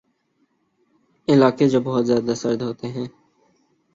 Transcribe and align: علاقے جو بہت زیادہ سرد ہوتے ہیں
علاقے 1.27 1.67
جو 1.69 1.79
بہت 1.81 2.05
زیادہ 2.05 2.33
سرد 2.35 2.61
ہوتے 2.61 2.87
ہیں 2.87 3.07